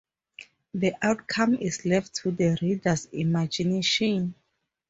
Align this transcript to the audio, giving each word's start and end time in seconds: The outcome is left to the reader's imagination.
The 0.73 0.95
outcome 1.03 1.53
is 1.57 1.85
left 1.85 2.15
to 2.23 2.31
the 2.31 2.57
reader's 2.59 3.05
imagination. 3.11 4.33